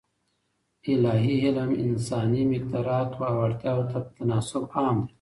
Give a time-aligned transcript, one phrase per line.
[0.89, 5.09] الاهي علم انساني مقدراتو او اړتیاوو ته په تناسب عام دی.